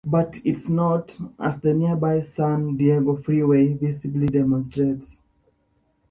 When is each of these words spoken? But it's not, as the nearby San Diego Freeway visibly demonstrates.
But 0.03 0.39
it's 0.43 0.67
not, 0.67 1.15
as 1.39 1.59
the 1.59 1.75
nearby 1.75 2.21
San 2.21 2.75
Diego 2.75 3.17
Freeway 3.17 3.73
visibly 3.73 4.25
demonstrates. 4.25 5.19